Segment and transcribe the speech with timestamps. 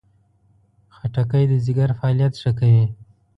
[0.95, 2.85] خټکی د ځیګر فعالیت ښه کوي.